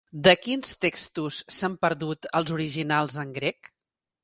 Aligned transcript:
De 0.27 0.31
quins 0.45 0.71
textos 0.85 1.37
s'han 1.57 1.77
perdut 1.87 2.27
els 2.41 2.57
originals 2.59 3.21
en 3.27 3.39
grec? 3.39 3.73